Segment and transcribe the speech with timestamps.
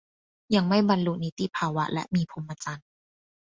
[0.55, 2.87] ยังไม่บรรลุนิติภาวะและมีพรหมจรรย์